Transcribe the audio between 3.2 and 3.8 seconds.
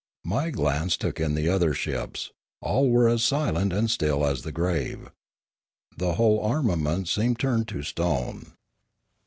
silent